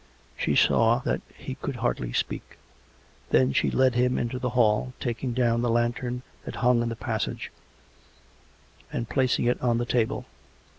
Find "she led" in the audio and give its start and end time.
3.53-3.93